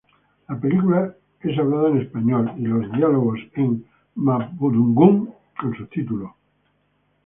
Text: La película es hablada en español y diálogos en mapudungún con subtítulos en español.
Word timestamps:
La 0.49 0.59
película 0.59 1.15
es 1.41 1.59
hablada 1.59 1.89
en 1.89 2.01
español 2.01 2.51
y 2.57 2.63
diálogos 2.97 3.37
en 3.53 3.85
mapudungún 4.15 5.31
con 5.59 5.75
subtítulos 5.75 6.31
en 6.31 6.31
español. 6.31 6.33